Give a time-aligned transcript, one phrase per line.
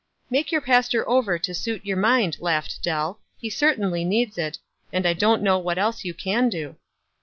[0.31, 3.19] "Make your pastor over to suit your mind," laughed Dell.
[3.37, 4.57] "He certainly needs it,
[4.91, 6.75] and I don't know what else you can do."